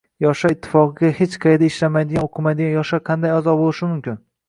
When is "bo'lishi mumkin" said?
3.65-4.23